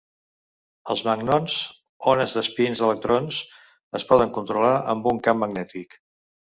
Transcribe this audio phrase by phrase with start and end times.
[0.93, 1.57] Els magnons,
[2.13, 3.45] ones d'espins d'electrons,
[4.03, 6.01] es poden controlar amb un camp magnètic.